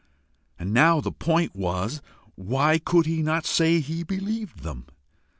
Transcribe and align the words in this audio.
And 0.57 0.73
now 0.73 0.99
the 0.99 1.11
point 1.11 1.55
was 1.55 2.01
WHY 2.33 2.79
could 2.79 3.05
he 3.05 3.21
not 3.21 3.45
say 3.45 3.79
he 3.79 4.01
believed 4.01 4.63
them? 4.63 4.87